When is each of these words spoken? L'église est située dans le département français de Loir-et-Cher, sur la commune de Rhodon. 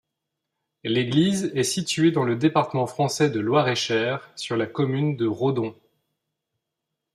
L'église 0.83 1.51
est 1.53 1.61
située 1.63 2.09
dans 2.09 2.23
le 2.23 2.35
département 2.35 2.87
français 2.87 3.29
de 3.29 3.39
Loir-et-Cher, 3.39 4.31
sur 4.35 4.57
la 4.57 4.65
commune 4.65 5.15
de 5.15 5.27
Rhodon. 5.27 5.77